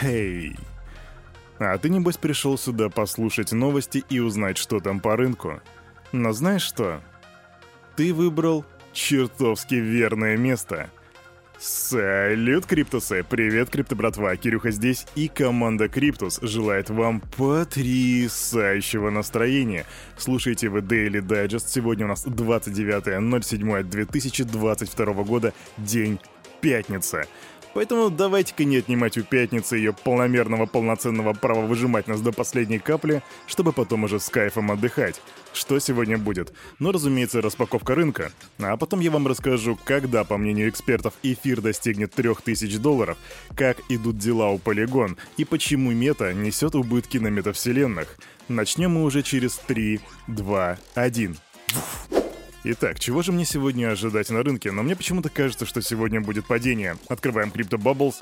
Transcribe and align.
Хей! 0.00 0.56
А 1.58 1.76
ты, 1.76 1.88
небось, 1.88 2.16
пришел 2.16 2.56
сюда 2.56 2.88
послушать 2.88 3.50
новости 3.52 4.04
и 4.08 4.20
узнать, 4.20 4.56
что 4.56 4.78
там 4.78 5.00
по 5.00 5.16
рынку. 5.16 5.60
Но 6.12 6.30
знаешь 6.32 6.62
что? 6.62 7.00
Ты 7.96 8.14
выбрал 8.14 8.64
чертовски 8.92 9.74
верное 9.74 10.36
место. 10.36 10.88
Салют, 11.58 12.66
Криптусы! 12.66 13.24
Привет, 13.28 13.70
Крипто 13.70 13.96
братва! 13.96 14.36
Кирюха 14.36 14.70
здесь, 14.70 15.04
и 15.16 15.26
команда 15.26 15.88
Криптус 15.88 16.38
желает 16.40 16.88
вам 16.88 17.20
потрясающего 17.20 19.10
настроения. 19.10 19.84
Слушайте 20.16 20.68
вы 20.68 20.78
Daily 20.78 21.20
Digest. 21.20 21.64
Сегодня 21.66 22.04
у 22.04 22.08
нас 22.10 22.24
29.07.2022 22.24 25.24
года, 25.24 25.52
день 25.76 26.20
пятница. 26.60 27.26
Поэтому 27.78 28.10
давайте-ка 28.10 28.64
не 28.64 28.78
отнимать 28.78 29.16
у 29.18 29.22
пятницы 29.22 29.76
ее 29.76 29.92
полномерного 29.92 30.66
полноценного 30.66 31.32
права 31.32 31.60
выжимать 31.60 32.08
нас 32.08 32.20
до 32.20 32.32
последней 32.32 32.80
капли, 32.80 33.22
чтобы 33.46 33.72
потом 33.72 34.02
уже 34.02 34.18
с 34.18 34.28
кайфом 34.28 34.72
отдыхать. 34.72 35.22
Что 35.52 35.78
сегодня 35.78 36.18
будет? 36.18 36.52
Ну, 36.80 36.90
разумеется, 36.90 37.40
распаковка 37.40 37.94
рынка. 37.94 38.32
А 38.58 38.76
потом 38.76 38.98
я 38.98 39.12
вам 39.12 39.28
расскажу, 39.28 39.78
когда, 39.84 40.24
по 40.24 40.38
мнению 40.38 40.70
экспертов, 40.70 41.14
эфир 41.22 41.60
достигнет 41.60 42.12
3000 42.14 42.78
долларов, 42.78 43.16
как 43.54 43.76
идут 43.88 44.18
дела 44.18 44.50
у 44.50 44.58
Polygon 44.58 45.16
и 45.36 45.44
почему 45.44 45.92
мета 45.92 46.32
несет 46.32 46.74
убытки 46.74 47.18
на 47.18 47.28
метавселенных. 47.28 48.18
Начнем 48.48 48.90
мы 48.90 49.04
уже 49.04 49.22
через 49.22 49.54
3, 49.54 50.00
2, 50.26 50.78
1. 50.96 51.36
Итак, 52.64 52.98
чего 52.98 53.22
же 53.22 53.30
мне 53.30 53.44
сегодня 53.44 53.90
ожидать 53.90 54.30
на 54.30 54.42
рынке? 54.42 54.72
Но 54.72 54.82
мне 54.82 54.96
почему-то 54.96 55.30
кажется, 55.30 55.64
что 55.64 55.80
сегодня 55.80 56.20
будет 56.20 56.46
падение. 56.46 56.96
Открываем 57.08 57.50
Crypto 57.50 57.78
Bubbles. 57.78 58.16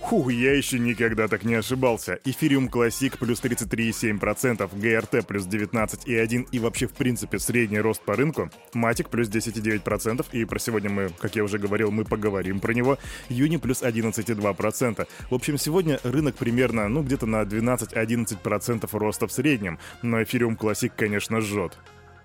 Фух, 0.00 0.30
я 0.30 0.54
еще 0.54 0.78
никогда 0.78 1.26
так 1.26 1.44
не 1.44 1.54
ошибался. 1.54 2.18
Эфириум 2.24 2.68
Classic 2.68 3.18
плюс 3.18 3.42
33,7%, 3.42 4.70
GRT 4.72 5.26
плюс 5.26 5.46
19,1% 5.46 6.48
и 6.52 6.58
вообще 6.58 6.86
в 6.86 6.92
принципе 6.92 7.38
средний 7.38 7.80
рост 7.80 8.02
по 8.02 8.14
рынку. 8.14 8.50
Матик 8.74 9.08
плюс 9.08 9.28
10,9% 9.28 10.24
и 10.32 10.44
про 10.44 10.58
сегодня 10.58 10.90
мы, 10.90 11.08
как 11.18 11.34
я 11.34 11.42
уже 11.42 11.58
говорил, 11.58 11.90
мы 11.90 12.04
поговорим 12.04 12.60
про 12.60 12.72
него. 12.72 12.98
Юни 13.28 13.56
плюс 13.56 13.82
11,2%. 13.82 15.08
В 15.30 15.34
общем, 15.34 15.58
сегодня 15.58 15.98
рынок 16.04 16.36
примерно, 16.36 16.88
ну 16.88 17.02
где-то 17.02 17.26
на 17.26 17.42
12-11% 17.42 18.88
роста 18.92 19.26
в 19.26 19.32
среднем. 19.32 19.78
Но 20.02 20.22
эфириум 20.22 20.54
Classic, 20.54 20.92
конечно, 20.94 21.40
жжет. 21.40 21.76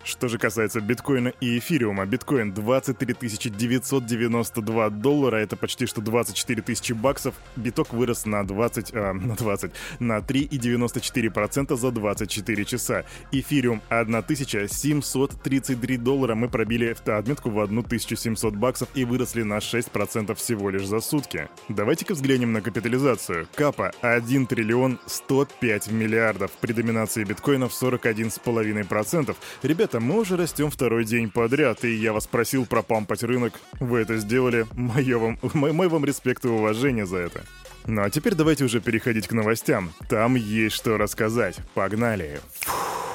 Что 0.04 0.28
же 0.28 0.38
касается 0.38 0.82
биткоина 0.82 1.30
и 1.40 1.60
эфириума, 1.60 2.06
биткоин 2.06 2.54
23 2.54 3.16
992 3.50 4.90
доллара, 4.90 5.38
это 5.38 5.56
почти 5.56 5.86
что 5.86 6.02
24 6.02 6.62
тысячи 6.62 6.92
баксов, 6.92 7.36
биток 7.56 7.94
вырос 7.94 8.26
на 8.26 8.46
20, 8.46 8.92
а, 8.94 9.14
на 9.24 9.36
20, 9.36 9.72
на 10.00 10.18
3,94% 10.18 11.78
за 11.78 11.92
24 11.92 12.66
часа. 12.66 13.06
Эфириум 13.32 13.82
1733 13.90 15.98
доллара, 15.98 16.36
мы 16.36 16.50
пробили 16.50 16.96
отметку 17.06 17.50
в 17.50 17.62
1700 17.62 18.56
баксов 18.56 18.90
и 18.96 19.06
выросли 19.06 19.44
на 19.44 19.60
6% 19.60 20.36
всего 20.36 20.70
лишь 20.70 20.86
за 20.86 21.00
сутки. 21.00 21.48
Давайте-ка 21.70 22.14
взглянем 22.14 22.52
на 22.52 22.62
капитализацию. 22.62 23.48
Капа 23.56 23.94
1 24.02 24.48
триллион 24.48 25.00
105 25.06 25.92
миллиардов, 25.92 26.52
при 26.60 26.74
доминации 26.74 27.24
биткоинов 27.24 27.72
41,5%. 27.72 29.36
Ребята, 29.62 29.93
ребята, 29.94 30.00
мы 30.00 30.20
уже 30.22 30.38
растем 30.38 30.72
второй 30.72 31.06
день 31.06 31.30
подряд, 31.30 31.86
и 31.86 31.94
я 31.94 32.14
вас 32.14 32.26
просил 32.26 32.66
пропампать 32.66 33.24
рынок. 33.24 33.54
Вы 33.80 34.00
это 34.00 34.18
сделали. 34.18 34.66
Мое 34.74 35.18
вам, 35.18 35.38
мой, 35.54 35.72
мой 35.72 35.88
вам 35.88 36.06
респект 36.06 36.46
и 36.46 36.48
уважение 36.48 37.06
за 37.06 37.18
это. 37.18 37.44
Ну 37.86 38.02
а 38.02 38.10
теперь 38.10 38.34
давайте 38.34 38.64
уже 38.64 38.80
переходить 38.80 39.28
к 39.28 39.34
новостям. 39.34 39.92
Там 40.10 40.36
есть 40.36 40.76
что 40.76 40.98
рассказать. 40.98 41.58
Погнали. 41.76 42.40
Фух. 42.62 43.13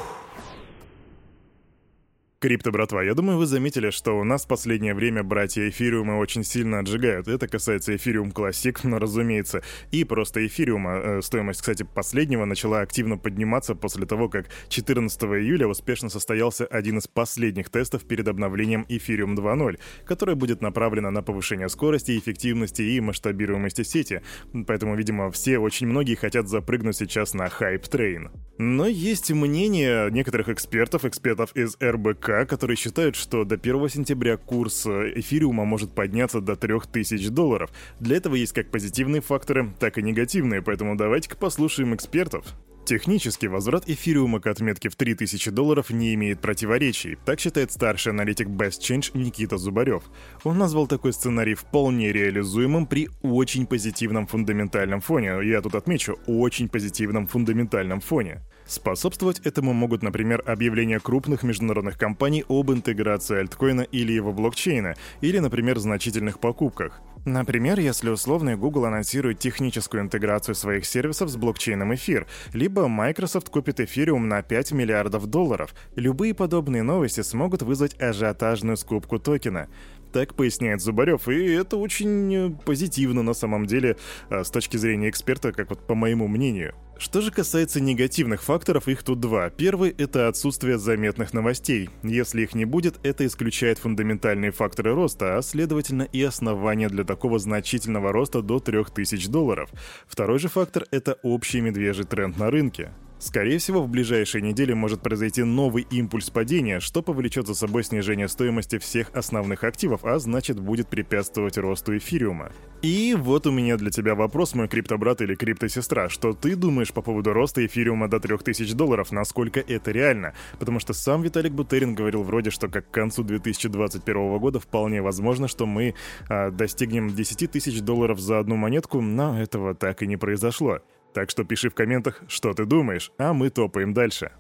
Крипто, 2.41 2.71
братва, 2.71 3.03
я 3.03 3.15
думаю, 3.15 3.37
вы 3.37 3.47
заметили, 3.47 3.91
что 3.91 4.17
у 4.17 4.23
нас 4.23 4.45
в 4.45 4.47
последнее 4.47 4.95
время 4.95 5.25
братья 5.25 5.69
эфириумы 5.69 6.19
очень 6.19 6.45
сильно 6.45 6.79
отжигают. 6.79 7.27
Это 7.27 7.49
касается 7.49 7.97
эфириум 7.97 8.31
классик, 8.31 8.85
но 8.85 9.01
разумеется, 9.01 9.65
и 9.91 10.05
просто 10.05 10.47
эфириума. 10.47 11.01
Э, 11.03 11.21
стоимость, 11.21 11.63
кстати, 11.63 11.83
последнего 11.83 12.45
начала 12.45 12.81
активно 12.81 13.19
подниматься 13.19 13.75
после 13.75 14.07
того, 14.07 14.29
как 14.29 14.47
14 14.69 15.21
июля 15.21 15.67
успешно 15.67 16.11
состоялся 16.11 16.65
один 16.65 16.99
из 16.99 17.09
последних 17.09 17.71
тестов 17.71 18.05
перед 18.05 18.29
обновлением 18.29 18.87
эфириум 18.89 19.35
2.0, 19.35 19.81
которое 20.07 20.37
будет 20.37 20.63
направлено 20.63 21.11
на 21.11 21.23
повышение 21.23 21.69
скорости, 21.69 22.17
эффективности 22.17 22.83
и 22.83 23.01
масштабируемости 23.01 23.83
сети. 23.83 24.23
Поэтому, 24.69 24.95
видимо, 24.95 25.33
все, 25.33 25.59
очень 25.59 25.89
многие 25.89 26.15
хотят 26.15 26.47
запрыгнуть 26.47 26.95
сейчас 26.95 27.35
на 27.35 27.49
hype 27.49 27.81
train. 27.81 28.31
Но 28.59 28.87
есть 28.87 29.33
мнение 29.33 30.09
некоторых 30.13 30.49
экспертов, 30.49 31.05
экспертов 31.05 31.51
из 31.57 31.77
РБК, 31.81 32.28
которые 32.29 32.77
считают, 32.77 33.17
что 33.17 33.45
до 33.45 33.55
1 33.55 33.89
сентября 33.89 34.37
курс 34.37 34.87
э, 34.87 35.13
эфириума 35.17 35.65
может 35.65 35.95
подняться 35.95 36.41
до 36.41 36.57
3000 36.57 37.29
долларов. 37.31 37.71
Для 38.01 38.17
этого 38.17 38.35
есть 38.35 38.53
как 38.53 38.71
позитивные 38.71 39.21
факторы, 39.21 39.73
так 39.79 39.99
и 39.99 40.03
негативные, 40.03 40.63
поэтому 40.63 40.97
давайте-ка 40.97 41.37
послушаем 41.37 41.95
экспертов. 41.95 42.55
Технически 42.89 43.45
возврат 43.45 43.87
эфириума 43.87 44.41
к 44.41 44.47
отметке 44.47 44.89
в 44.89 44.97
3000 44.97 45.51
долларов 45.51 45.91
не 45.91 46.15
имеет 46.15 46.41
противоречий, 46.41 47.19
так 47.27 47.39
считает 47.39 47.71
старший 47.71 48.13
аналитик 48.13 48.49
Best 48.49 48.81
Change 48.81 49.11
Никита 49.13 49.59
Зубарев. 49.59 50.05
Он 50.43 50.57
назвал 50.57 50.87
такой 50.87 51.13
сценарий 51.13 51.55
вполне 51.55 52.13
реализуемым 52.13 52.87
при 52.87 53.11
очень 53.21 53.67
позитивном 53.67 54.27
фундаментальном 54.27 55.03
фоне. 55.03 55.39
Я 55.45 55.61
тут 55.61 55.75
отмечу, 55.75 56.19
очень 56.27 56.71
позитивном 56.71 57.27
фундаментальном 57.27 58.01
фоне. 58.01 58.41
Способствовать 58.69 59.41
этому 59.41 59.73
могут, 59.73 60.03
например, 60.03 60.43
объявления 60.45 61.01
крупных 61.01 61.43
международных 61.43 61.97
компаний 61.97 62.45
об 62.49 62.71
интеграции 62.71 63.39
альткоина 63.39 63.81
или 63.81 64.13
его 64.13 64.35
блокчейна, 64.35 64.95
или, 65.23 65.39
например, 65.39 65.79
значительных 65.79 66.39
покупках. 66.39 67.01
Например, 67.25 67.81
если 67.81 68.11
условный 68.11 68.57
Google 68.57 68.85
анонсирует 68.85 69.39
техническую 69.39 70.03
интеграцию 70.03 70.55
своих 70.55 70.85
сервисов 70.85 71.31
с 71.31 71.37
блокчейном 71.37 71.95
эфир, 71.95 72.27
либо 72.53 72.89
Microsoft 72.89 73.49
купит 73.49 73.81
эфириум 73.81 74.29
на 74.29 74.43
5 74.43 74.73
миллиардов 74.73 75.27
долларов, 75.27 75.75
любые 75.97 76.35
подобные 76.35 76.83
новости 76.83 77.23
смогут 77.23 77.63
вызвать 77.63 78.01
ажиотажную 78.01 78.77
скупку 78.77 79.19
токена. 79.19 79.69
Так 80.13 80.35
поясняет 80.35 80.81
Зубарев, 80.81 81.29
и 81.29 81.53
это 81.53 81.77
очень 81.77 82.35
э, 82.35 82.51
позитивно 82.65 83.23
на 83.23 83.35
самом 83.35 83.67
деле 83.67 83.97
э, 84.31 84.43
с 84.43 84.51
точки 84.51 84.77
зрения 84.77 85.11
эксперта, 85.11 85.53
как 85.53 85.71
вот 85.71 85.87
по 85.87 85.95
моему 85.95 86.29
мнению. 86.29 86.75
Что 86.99 87.21
же 87.21 87.31
касается 87.31 87.81
негативных 87.81 88.43
факторов, 88.43 88.89
их 88.89 89.05
тут 89.05 89.21
два. 89.21 89.51
Первый— 89.51 89.91
это 89.99 90.27
отсутствие 90.27 90.79
заметных 90.79 91.33
новостей. 91.33 91.91
Если 92.03 92.43
их 92.43 92.55
не 92.55 92.65
будет, 92.65 92.99
это 93.05 93.25
исключает 93.25 93.79
фундаментальные 93.79 94.51
факторы 94.51 94.95
роста, 94.95 95.39
а 95.39 95.43
следовательно 95.43 96.03
и 96.03 96.23
основания 96.25 96.89
для 96.89 97.05
такого 97.05 97.39
значительного 97.39 98.13
роста 98.13 98.43
до 98.43 98.59
3000 98.59 99.29
долларов. 99.29 99.71
Второй 100.09 100.41
же 100.41 100.49
фактор— 100.49 100.87
это 100.91 101.19
общий 101.23 101.61
медвежий 101.61 102.05
тренд 102.05 102.37
на 102.37 102.51
рынке. 102.51 102.91
Скорее 103.19 103.59
всего, 103.59 103.83
в 103.83 103.89
ближайшие 103.89 104.43
недели 104.43 104.73
может 104.75 105.03
произойти 105.03 105.43
новый 105.43 105.87
импульс 105.91 106.31
падения, 106.31 106.79
что 106.79 107.03
повлечет 107.03 107.49
за 107.49 107.55
собой 107.55 107.83
снижение 107.83 108.29
стоимости 108.29 108.79
всех 108.79 109.11
основных 109.13 109.65
активов, 109.65 110.05
а 110.05 110.21
значит 110.21 110.61
будет 110.61 110.89
препятствовать 110.89 111.59
росту 111.59 111.97
эфириума. 111.97 112.53
И 112.81 113.17
вот 113.19 113.49
у 113.49 113.51
меня 113.51 113.77
для 113.77 113.91
тебя 113.91 114.15
вопрос, 114.15 114.55
мой 114.55 114.69
криптобрат 114.69 115.21
или 115.21 115.35
криптосестра. 115.35 116.09
Что 116.09 116.33
ты 116.33 116.55
думаешь 116.55 116.93
по 116.93 117.03
поводу 117.03 117.33
роста 117.33 117.67
эфириума 117.67 118.09
до 118.09 118.21
3000 118.21 118.73
долларов? 118.75 119.11
Насколько 119.11 119.59
это 119.59 119.91
реально? 119.91 120.35
Потому 120.61 120.79
что 120.79 120.93
сам 120.93 121.23
Виталик 121.23 121.53
Бутерин 121.53 121.97
говорил 121.97 122.23
вроде, 122.23 122.51
что 122.51 122.69
как 122.69 122.89
к 122.89 122.95
концу 122.95 123.25
2021 123.25 124.39
года 124.39 124.61
вполне 124.61 125.03
возможно, 125.03 125.49
что 125.49 125.67
мы 125.67 125.97
а, 126.29 126.53
достигнем 126.53 127.09
10 127.09 127.51
тысяч 127.51 127.81
долларов 127.81 128.21
за 128.21 128.39
одну 128.39 128.55
монетку, 128.55 129.01
но 129.01 129.41
этого 129.41 129.75
так 129.75 130.05
и 130.05 130.07
не 130.07 130.17
произошло. 130.17 130.79
Так 131.15 131.31
что 131.31 131.45
пиши 131.45 131.71
в 131.71 131.75
комментах, 131.75 132.23
что 132.29 132.55
ты 132.55 132.65
думаешь, 132.65 133.13
а 133.19 133.33
мы 133.33 133.51
топаем 133.51 133.95
дальше. 133.95 134.33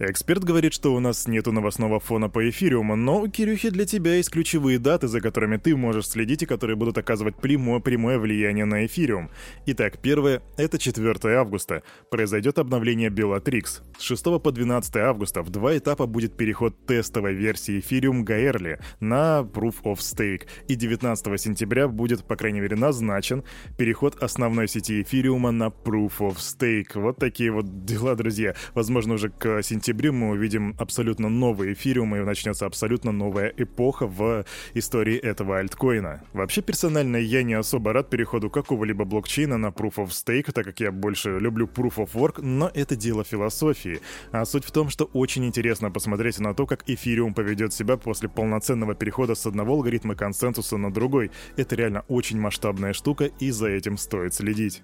Эксперт 0.00 0.42
говорит, 0.42 0.72
что 0.74 0.92
у 0.92 0.98
нас 0.98 1.28
нету 1.28 1.52
новостного 1.52 2.00
фона 2.00 2.28
по 2.28 2.48
эфириуму, 2.50 2.96
но 2.96 3.20
у 3.20 3.28
Кирюхи 3.28 3.70
для 3.70 3.84
тебя 3.84 4.16
есть 4.16 4.28
ключевые 4.28 4.80
даты, 4.80 5.06
за 5.06 5.20
которыми 5.20 5.56
ты 5.56 5.76
можешь 5.76 6.08
следить 6.08 6.42
и 6.42 6.46
которые 6.46 6.74
будут 6.74 6.98
оказывать 6.98 7.36
прямое, 7.36 7.78
прямое 7.78 8.18
влияние 8.18 8.64
на 8.64 8.86
эфириум. 8.86 9.30
Итак, 9.66 9.98
первое— 10.02 10.42
это 10.56 10.78
4 10.78 11.36
августа. 11.36 11.84
Произойдет 12.10 12.58
обновление 12.58 13.08
Bellatrix. 13.08 13.82
С 13.96 14.02
6 14.02 14.40
по 14.40 14.50
12 14.50 14.96
августа 14.96 15.42
в 15.42 15.50
два 15.50 15.78
этапа 15.78 16.06
будет 16.06 16.36
переход 16.36 16.74
тестовой 16.86 17.34
версии 17.34 17.78
эфириум 17.78 18.24
Gaerli 18.24 18.82
на 18.98 19.42
Proof 19.42 19.84
of 19.84 19.98
Stake. 19.98 20.48
И 20.66 20.74
19 20.74 21.40
сентября 21.40 21.86
будет, 21.86 22.24
по 22.24 22.34
крайней 22.34 22.60
мере, 22.60 22.74
назначен 22.74 23.44
переход 23.78 24.20
основной 24.20 24.66
сети 24.66 25.02
эфириума 25.02 25.52
на 25.52 25.68
Proof 25.68 26.18
of 26.18 26.38
Stake. 26.38 27.00
Вот 27.00 27.18
такие 27.18 27.52
вот 27.52 27.84
дела, 27.84 28.16
друзья. 28.16 28.56
Возможно, 28.74 29.14
уже 29.14 29.28
к 29.28 29.62
сентябрю 29.62 29.83
сентябре 29.84 30.12
мы 30.12 30.30
увидим 30.30 30.74
абсолютно 30.78 31.28
новый 31.28 31.74
эфириум, 31.74 32.16
и 32.16 32.20
начнется 32.20 32.64
абсолютно 32.64 33.12
новая 33.12 33.52
эпоха 33.54 34.06
в 34.06 34.46
истории 34.72 35.16
этого 35.16 35.58
альткоина. 35.58 36.22
Вообще, 36.32 36.62
персонально 36.62 37.18
я 37.18 37.42
не 37.42 37.52
особо 37.52 37.92
рад 37.92 38.08
переходу 38.08 38.48
какого-либо 38.48 39.04
блокчейна 39.04 39.58
на 39.58 39.66
Proof 39.66 39.96
of 39.96 40.08
Stake, 40.08 40.52
так 40.52 40.64
как 40.64 40.80
я 40.80 40.90
больше 40.90 41.38
люблю 41.38 41.66
Proof 41.66 41.96
of 41.96 42.12
Work, 42.14 42.40
но 42.40 42.70
это 42.72 42.96
дело 42.96 43.24
философии. 43.24 44.00
А 44.32 44.46
суть 44.46 44.64
в 44.64 44.70
том, 44.70 44.88
что 44.88 45.04
очень 45.12 45.44
интересно 45.44 45.90
посмотреть 45.90 46.38
на 46.38 46.54
то, 46.54 46.66
как 46.66 46.88
эфириум 46.88 47.34
поведет 47.34 47.74
себя 47.74 47.98
после 47.98 48.30
полноценного 48.30 48.94
перехода 48.94 49.34
с 49.34 49.44
одного 49.44 49.74
алгоритма 49.74 50.14
консенсуса 50.14 50.78
на 50.78 50.90
другой. 50.90 51.30
Это 51.58 51.76
реально 51.76 52.04
очень 52.08 52.40
масштабная 52.40 52.94
штука, 52.94 53.24
и 53.38 53.50
за 53.50 53.68
этим 53.68 53.98
стоит 53.98 54.32
следить. 54.32 54.82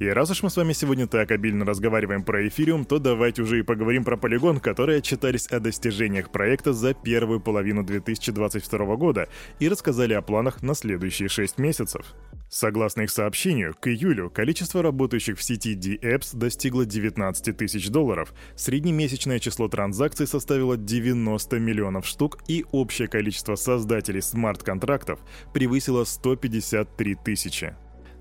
И 0.00 0.08
раз 0.08 0.30
уж 0.30 0.42
мы 0.42 0.48
с 0.48 0.56
вами 0.56 0.72
сегодня 0.72 1.06
так 1.06 1.30
обильно 1.30 1.66
разговариваем 1.66 2.22
про 2.22 2.48
эфириум, 2.48 2.86
то 2.86 2.98
давайте 2.98 3.42
уже 3.42 3.58
и 3.58 3.62
поговорим 3.62 4.02
про 4.02 4.16
полигон, 4.16 4.58
которые 4.58 5.00
отчитались 5.00 5.46
о 5.48 5.60
достижениях 5.60 6.32
проекта 6.32 6.72
за 6.72 6.94
первую 6.94 7.38
половину 7.38 7.84
2022 7.84 8.96
года 8.96 9.28
и 9.58 9.68
рассказали 9.68 10.14
о 10.14 10.22
планах 10.22 10.62
на 10.62 10.74
следующие 10.74 11.28
6 11.28 11.58
месяцев. 11.58 12.14
Согласно 12.48 13.02
их 13.02 13.10
сообщению, 13.10 13.74
к 13.78 13.88
июлю 13.88 14.30
количество 14.30 14.82
работающих 14.82 15.38
в 15.38 15.42
сети 15.42 15.74
D-Apps 15.74 16.34
достигло 16.34 16.86
19 16.86 17.54
тысяч 17.54 17.90
долларов, 17.90 18.32
среднемесячное 18.56 19.38
число 19.38 19.68
транзакций 19.68 20.26
составило 20.26 20.78
90 20.78 21.58
миллионов 21.58 22.06
штук 22.06 22.38
и 22.48 22.64
общее 22.72 23.06
количество 23.06 23.54
создателей 23.54 24.22
смарт-контрактов 24.22 25.20
превысило 25.52 26.04
153 26.04 27.16
тысячи. 27.22 27.74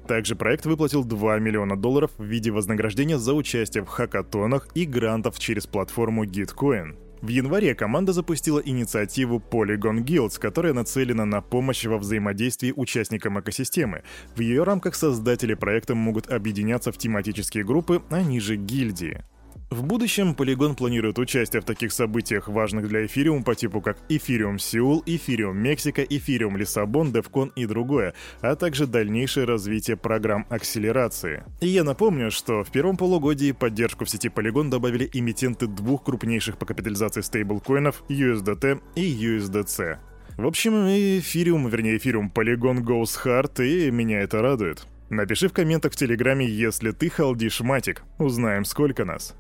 Также 0.10 0.36
проект 0.36 0.66
выплатил 0.66 1.04
2 1.04 1.38
миллиона 1.38 1.78
долларов 1.78 2.10
в 2.18 2.24
виде 2.24 2.50
вознаграждения 2.50 3.20
за 3.20 3.36
участие 3.36 3.84
в 3.84 3.90
хакатонах 3.90 4.68
и 4.74 4.86
грантов 4.86 5.38
через 5.38 5.68
платформу 5.68 6.26
Gitcoin. 6.26 6.96
В 7.22 7.28
январе 7.28 7.76
команда 7.76 8.12
запустила 8.12 8.60
инициативу 8.60 9.40
Polygon 9.52 10.04
Guilds, 10.04 10.40
которая 10.40 10.74
нацелена 10.74 11.26
на 11.26 11.42
помощь 11.42 11.86
во 11.86 12.00
взаимодействии 12.00 12.74
участникам 12.76 13.40
экосистемы. 13.40 14.02
В 14.36 14.40
ее 14.40 14.64
рамках 14.64 14.96
создатели 14.96 15.54
проекта 15.54 15.94
могут 15.94 16.32
объединяться 16.32 16.92
в 16.92 16.98
тематические 16.98 17.64
группы, 17.64 18.02
а 18.10 18.24
ниже 18.24 18.56
гильдии. 18.56 19.24
В 19.70 19.84
будущем 19.84 20.32
Polygon 20.32 20.76
планирует 20.76 21.20
участие 21.20 21.62
в 21.62 21.66
таких 21.66 21.92
событиях, 21.92 22.48
важных 22.48 22.88
для 22.88 23.06
Ethereum 23.06 23.44
по 23.44 23.54
типу 23.54 23.82
как 23.82 24.00
Ethereum 24.10 24.58
Сеул, 24.58 25.04
Ethereum 25.06 25.54
Мексика, 25.54 26.02
Ethereum 26.02 26.58
Лиссабон, 26.58 27.12
DevCon 27.12 27.52
и 27.56 27.68
другое, 27.68 28.16
а 28.42 28.56
также 28.56 28.88
дальнейшее 28.88 29.46
развитие 29.46 29.96
программ 29.96 30.48
акселерации. 30.50 31.44
И 31.62 31.68
я 31.68 31.84
напомню, 31.84 32.32
что 32.32 32.64
в 32.64 32.72
первом 32.72 32.98
полугодии 32.98 33.52
поддержку 33.52 34.06
в 34.06 34.10
сети 34.10 34.30
Polygon 34.30 34.70
добавили 34.70 35.08
эмитенты 35.14 35.68
двух 35.68 36.04
крупнейших 36.04 36.58
по 36.58 36.66
капитализации 36.66 37.22
стейблкоинов 37.22 38.04
USDT 38.10 38.82
и 38.96 39.38
USDC. 39.38 40.00
В 40.38 40.48
общем, 40.48 40.88
эфириум, 40.88 41.68
вернее 41.68 41.98
эфириум 41.98 42.32
Polygon 42.34 42.80
goes 42.80 43.20
hard, 43.24 43.64
и 43.64 43.92
меня 43.92 44.22
это 44.22 44.42
радует. 44.42 44.88
Напиши 45.12 45.48
в 45.48 45.54
комментах 45.54 45.94
в 45.94 45.96
Телеграме, 45.96 46.48
если 46.48 46.90
ты 46.90 47.12
халдишь 47.12 47.62
матик. 47.62 48.02
Узнаем, 48.18 48.66
сколько 48.66 49.06
нас. 49.06 49.36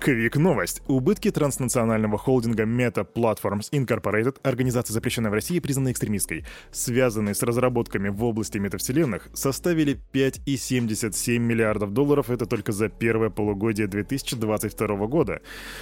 Квик 0.00 0.36
новость. 0.36 0.80
Убытки 0.86 1.30
транснационального 1.30 2.18
холдинга 2.18 2.62
Meta 2.62 3.04
Platforms 3.04 3.70
Incorporated, 3.72 4.36
организация, 4.42 4.94
запрещенная 4.94 5.30
в 5.30 5.34
России, 5.34 5.58
признанная 5.58 5.92
экстремистской, 5.92 6.44
связанные 6.70 7.34
с 7.34 7.42
разработками 7.42 8.08
в 8.08 8.22
области 8.22 8.58
метавселенных, 8.58 9.28
составили 9.34 10.00
5,77 10.12 11.38
миллиардов 11.38 11.92
долларов. 11.92 12.30
Это 12.30 12.46
только 12.46 12.70
за 12.70 12.88
первое 12.88 13.30
полугодие 13.30 13.88
2022 13.88 15.06
года. 15.08 15.40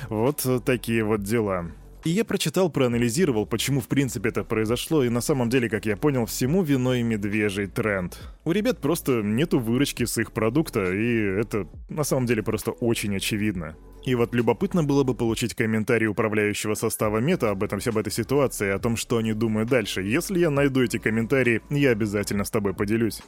Вот 0.09 0.47
такие 0.65 1.05
вот 1.05 1.23
дела. 1.23 1.71
И 2.07 2.11
я 2.11 2.25
прочитал, 2.25 2.71
проанализировал, 2.71 3.47
почему 3.47 3.81
в 3.81 3.89
принципе 3.89 4.29
это 4.29 4.45
произошло, 4.45 5.03
и 5.03 5.09
на 5.09 5.21
самом 5.21 5.51
деле, 5.51 5.69
как 5.69 5.87
я 5.87 5.97
понял, 5.97 6.25
всему 6.25 6.63
виной 6.63 7.03
медвежий 7.03 7.67
тренд. 7.67 8.17
У 8.45 8.53
ребят 8.53 8.79
просто 8.79 9.23
нету 9.23 9.59
выручки 9.59 10.05
с 10.05 10.17
их 10.17 10.31
продукта, 10.31 10.95
и 10.95 11.41
это 11.41 11.67
на 11.89 12.05
самом 12.05 12.27
деле 12.27 12.45
просто 12.45 12.71
очень 12.71 13.17
очевидно. 13.17 13.75
И 14.05 14.15
вот 14.15 14.37
любопытно 14.37 14.85
было 14.85 15.03
бы 15.03 15.17
получить 15.17 15.55
комментарий 15.55 16.07
управляющего 16.07 16.75
состава 16.75 17.19
мета 17.19 17.51
об 17.51 17.65
этом, 17.65 17.81
об 17.85 17.99
этой 17.99 18.13
ситуации, 18.13 18.71
о 18.71 18.79
том, 18.79 18.97
что 18.97 19.17
они 19.17 19.33
думают 19.33 19.69
дальше. 19.69 20.01
Если 20.01 20.39
я 20.39 20.51
найду 20.51 20.85
эти 20.85 20.99
комментарии, 20.99 21.61
я 21.71 21.91
обязательно 21.91 22.45
с 22.45 22.51
тобой 22.53 22.73
поделюсь. 22.73 23.21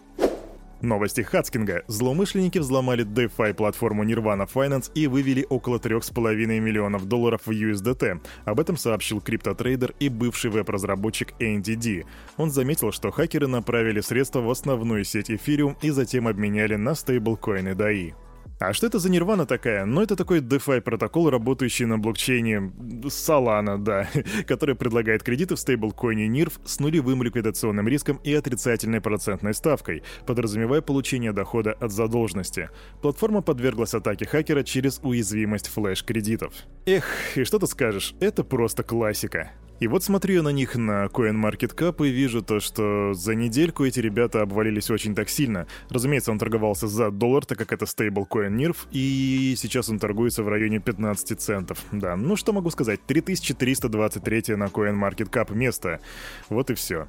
Новости 0.82 1.22
Хацкинга. 1.22 1.82
Злоумышленники 1.88 2.58
взломали 2.58 3.04
DeFi 3.04 3.54
платформу 3.54 4.04
Nirvana 4.04 4.48
Finance 4.52 4.90
и 4.94 5.06
вывели 5.06 5.46
около 5.48 5.78
3,5 5.78 6.46
миллионов 6.60 7.06
долларов 7.06 7.42
в 7.46 7.50
USDT. 7.50 8.20
Об 8.44 8.60
этом 8.60 8.76
сообщил 8.76 9.20
криптотрейдер 9.20 9.94
и 9.98 10.08
бывший 10.08 10.50
веб-разработчик 10.50 11.34
NDD. 11.40 12.06
Он 12.36 12.50
заметил, 12.50 12.92
что 12.92 13.10
хакеры 13.10 13.48
направили 13.48 14.00
средства 14.00 14.40
в 14.40 14.50
основную 14.50 15.04
сеть 15.04 15.30
Ethereum 15.30 15.76
и 15.82 15.90
затем 15.90 16.28
обменяли 16.28 16.76
на 16.76 16.94
стейблкоины 16.94 17.70
DAI. 17.70 18.14
А 18.60 18.72
что 18.72 18.88
это 18.88 18.98
за 18.98 19.08
нирвана 19.08 19.46
такая? 19.46 19.84
Ну, 19.84 20.02
это 20.02 20.16
такой 20.16 20.40
DeFi 20.40 20.80
протокол, 20.80 21.30
работающий 21.30 21.84
на 21.84 21.96
блокчейне 21.96 22.72
Solana, 23.04 23.78
да, 23.78 24.08
который 24.48 24.74
предлагает 24.74 25.22
кредиты 25.22 25.54
в 25.54 25.60
стейблкоине 25.60 26.26
NIRF 26.26 26.54
с 26.64 26.80
нулевым 26.80 27.22
ликвидационным 27.22 27.86
риском 27.86 28.20
и 28.24 28.34
отрицательной 28.34 29.00
процентной 29.00 29.54
ставкой, 29.54 30.02
подразумевая 30.26 30.80
получение 30.80 31.32
дохода 31.32 31.72
от 31.72 31.92
задолженности. 31.92 32.70
Платформа 33.00 33.42
подверглась 33.42 33.94
атаке 33.94 34.26
хакера 34.26 34.64
через 34.64 34.98
уязвимость 35.04 35.68
флеш-кредитов. 35.68 36.52
Эх, 36.84 37.04
и 37.36 37.44
что 37.44 37.60
ты 37.60 37.68
скажешь, 37.68 38.14
это 38.18 38.42
просто 38.42 38.82
классика. 38.82 39.52
И 39.80 39.86
вот 39.86 40.02
смотрю 40.02 40.36
я 40.36 40.42
на 40.42 40.48
них 40.48 40.74
на 40.74 41.06
CoinMarketCap 41.06 42.06
и 42.06 42.10
вижу 42.10 42.42
то, 42.42 42.60
что 42.60 43.14
за 43.14 43.34
недельку 43.34 43.84
эти 43.84 44.00
ребята 44.00 44.42
обвалились 44.42 44.90
очень 44.90 45.14
так 45.14 45.28
сильно. 45.28 45.66
Разумеется, 45.88 46.32
он 46.32 46.38
торговался 46.38 46.88
за 46.88 47.10
доллар, 47.10 47.44
так 47.44 47.58
как 47.58 47.72
это 47.72 47.86
стейблкоин 47.86 48.56
NIRF, 48.56 48.76
и 48.90 49.54
сейчас 49.56 49.88
он 49.88 49.98
торгуется 49.98 50.42
в 50.42 50.48
районе 50.48 50.80
15 50.80 51.40
центов. 51.40 51.78
Да, 51.92 52.16
ну 52.16 52.36
что 52.36 52.52
могу 52.52 52.70
сказать, 52.70 53.00
3323 53.06 54.56
на 54.56 54.64
CoinMarketCap 54.64 55.54
место. 55.54 56.00
Вот 56.48 56.70
и 56.70 56.74
все. 56.74 57.06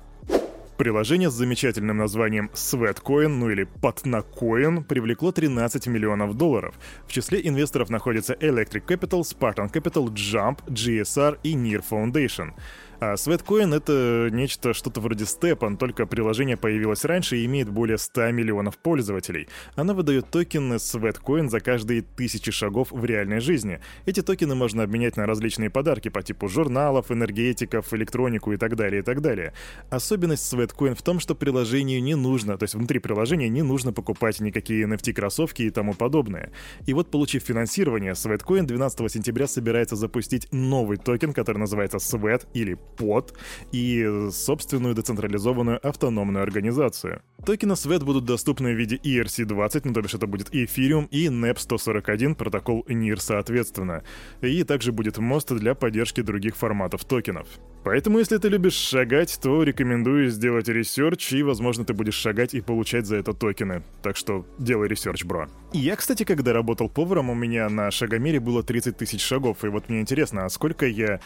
Приложение 0.79 1.29
с 1.29 1.33
замечательным 1.33 1.97
названием 1.97 2.49
Sweatcoin, 2.53 3.27
ну 3.27 3.49
или 3.49 3.67
Patnacoin, 3.81 4.85
привлекло 4.85 5.33
13 5.33 5.87
миллионов 5.87 6.37
долларов. 6.37 6.73
В 7.05 7.11
числе 7.11 7.45
инвесторов 7.45 7.89
находятся 7.89 8.33
Electric 8.35 8.85
Capital, 8.85 9.23
Spartan 9.23 9.69
Capital, 9.69 10.05
Jump, 10.13 10.63
GSR 10.67 11.37
и 11.43 11.53
Near 11.53 11.83
Foundation. 11.83 12.53
А 13.01 13.13
Sweatcoin— 13.13 13.73
это 13.77 14.27
нечто, 14.29 14.73
что-то 14.73 14.99
вроде 14.99 15.23
Stepan, 15.23 15.77
только 15.77 16.05
приложение 16.05 16.57
появилось 16.57 17.05
раньше 17.05 17.37
и 17.37 17.45
имеет 17.45 17.69
более 17.69 17.97
100 17.97 18.31
миллионов 18.31 18.77
пользователей. 18.77 19.47
Она 19.75 19.93
выдает 19.93 20.29
токены 20.29 20.73
Sweatcoin 20.73 21.47
за 21.47 21.61
каждые 21.61 22.01
тысячи 22.01 22.51
шагов 22.51 22.91
в 22.91 23.05
реальной 23.05 23.39
жизни. 23.39 23.79
Эти 24.05 24.21
токены 24.21 24.53
можно 24.53 24.83
обменять 24.83 25.15
на 25.15 25.25
различные 25.25 25.69
подарки 25.69 26.09
по 26.09 26.21
типу 26.21 26.49
журналов, 26.49 27.09
энергетиков, 27.09 27.93
электронику 27.93 28.51
и 28.51 28.57
так 28.57 28.75
далее, 28.75 28.99
и 28.99 29.03
так 29.03 29.21
далее. 29.21 29.53
Особенность 29.89 30.53
Sweatcoin 30.53 30.93
в 30.93 31.01
том, 31.01 31.21
что 31.21 31.35
приложению 31.35 32.03
не 32.03 32.15
нужно, 32.15 32.57
то 32.57 32.63
есть 32.63 32.75
внутри 32.75 32.99
приложения 32.99 33.47
не 33.47 33.61
нужно 33.61 33.93
покупать 33.93 34.41
никакие 34.41 34.85
NFT-кроссовки 34.85 35.61
и 35.61 35.69
тому 35.69 35.93
подобное. 35.93 36.51
И 36.85 36.93
вот, 36.93 37.09
получив 37.11 37.43
финансирование, 37.43 38.11
Sweatcoin 38.11 38.63
12 38.63 39.09
сентября 39.09 39.47
собирается 39.47 39.95
запустить 39.95 40.49
новый 40.51 40.97
токен, 40.97 41.31
который 41.31 41.59
называется 41.59 41.97
Sweat 41.97 42.45
или 42.53 42.77
под 42.97 43.33
и 43.71 44.29
собственную 44.31 44.95
децентрализованную 44.95 45.85
автономную 45.85 46.43
организацию. 46.43 47.21
Токены 47.45 47.73
SWEAT 47.73 48.03
будут 48.03 48.25
доступны 48.25 48.73
в 48.73 48.77
виде 48.77 48.97
ERC-20, 48.97 49.81
ну 49.85 49.93
то 49.93 50.01
бишь 50.01 50.13
это 50.13 50.27
будет 50.27 50.53
Ethereum 50.53 51.07
и 51.09 51.27
NEP-141, 51.27 52.35
протокол 52.35 52.85
NEAR 52.87 53.17
соответственно. 53.17 54.03
И 54.41 54.63
также 54.63 54.91
будет 54.91 55.17
мост 55.17 55.51
для 55.53 55.73
поддержки 55.73 56.21
других 56.21 56.55
форматов 56.55 57.05
токенов. 57.05 57.47
Поэтому, 57.83 58.19
если 58.19 58.37
ты 58.37 58.49
любишь 58.49 58.73
шагать, 58.73 59.39
то 59.41 59.63
рекомендую 59.63 60.29
сделать 60.29 60.67
research, 60.67 61.31
и, 61.31 61.43
возможно, 61.43 61.85
ты 61.85 61.93
будешь 61.93 62.15
шагать 62.15 62.53
и 62.53 62.59
получать 62.59 63.05
за 63.05 63.15
это 63.15 63.33
токены. 63.33 63.83
Так 64.03 64.17
что 64.17 64.45
делай 64.57 64.89
research, 64.89 65.23
бро. 65.23 65.47
Я, 65.71 65.95
кстати, 65.95 66.23
когда 66.23 66.51
работал 66.51 66.89
поваром, 66.89 67.29
у 67.29 67.35
меня 67.35 67.69
на 67.69 67.89
шагомере 67.89 68.41
было 68.41 68.63
30 68.63 68.97
тысяч 68.97 69.21
шагов, 69.21 69.63
и 69.63 69.69
вот 69.69 69.87
мне 69.87 70.01
интересно, 70.01 70.45
а 70.45 70.49
сколько 70.49 70.85
я 70.85 71.21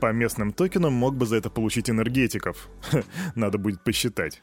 по 0.00 0.12
местным 0.12 0.52
токенам 0.52 0.92
мог 0.92 1.16
бы 1.16 1.26
за 1.26 1.36
это 1.36 1.50
получить 1.50 1.90
энергетиков. 1.90 2.68
Надо 3.34 3.58
будет 3.58 3.82
посчитать. 3.82 4.42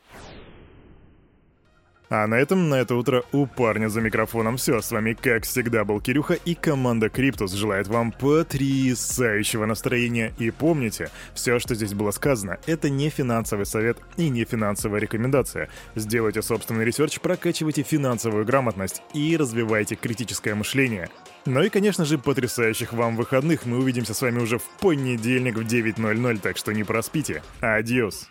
А 2.15 2.27
на 2.27 2.35
этом, 2.35 2.69
на 2.69 2.75
это 2.75 2.93
утро 2.93 3.23
у 3.31 3.47
парня 3.47 3.89
за 3.89 3.99
микрофоном 3.99 4.57
все. 4.57 4.81
С 4.81 4.91
вами, 4.91 5.17
как 5.19 5.45
всегда, 5.45 5.83
был 5.83 5.99
Кирюха 5.99 6.35
и 6.35 6.53
команда 6.53 7.09
Криптус 7.09 7.53
желает 7.53 7.87
вам 7.87 8.11
потрясающего 8.11 9.65
настроения. 9.65 10.31
И 10.37 10.51
помните, 10.51 11.09
все, 11.33 11.57
что 11.57 11.73
здесь 11.73 11.95
было 11.95 12.11
сказано, 12.11 12.59
это 12.67 12.91
не 12.91 13.09
финансовый 13.09 13.65
совет 13.65 13.97
и 14.15 14.29
не 14.29 14.45
финансовая 14.45 14.99
рекомендация. 14.99 15.69
Сделайте 15.95 16.43
собственный 16.43 16.85
research, 16.85 17.19
прокачивайте 17.19 17.81
финансовую 17.81 18.45
грамотность 18.45 19.01
и 19.15 19.35
развивайте 19.35 19.95
критическое 19.95 20.53
мышление. 20.53 21.09
Ну 21.47 21.63
и, 21.63 21.69
конечно 21.69 22.05
же, 22.05 22.19
потрясающих 22.19 22.93
вам 22.93 23.15
выходных. 23.15 23.65
Мы 23.65 23.79
увидимся 23.79 24.13
с 24.13 24.21
вами 24.21 24.37
уже 24.37 24.59
в 24.59 24.69
понедельник 24.79 25.57
в 25.57 25.61
9.00, 25.61 26.37
так 26.37 26.57
что 26.57 26.73
не 26.73 26.83
проспите. 26.83 27.41
Адиос. 27.59 28.29